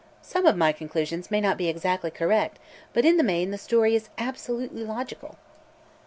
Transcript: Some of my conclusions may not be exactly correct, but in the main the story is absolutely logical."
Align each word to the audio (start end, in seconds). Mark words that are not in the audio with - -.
Some 0.23 0.47
of 0.47 0.57
my 0.57 0.71
conclusions 0.71 1.29
may 1.29 1.39
not 1.39 1.59
be 1.59 1.67
exactly 1.67 2.09
correct, 2.09 2.57
but 2.91 3.05
in 3.05 3.17
the 3.17 3.23
main 3.23 3.51
the 3.51 3.59
story 3.59 3.93
is 3.95 4.09
absolutely 4.17 4.83
logical." 4.83 5.37